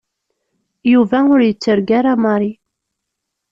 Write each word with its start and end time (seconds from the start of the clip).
Yuba 0.91 1.19
ur 1.33 1.39
yettargu 1.43 1.91
ara 1.99 2.13
Mary. 2.23 2.51